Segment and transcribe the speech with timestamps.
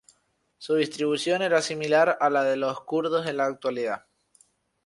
[0.57, 4.07] Su distribución era similar a la de los kurdos en la actualidad.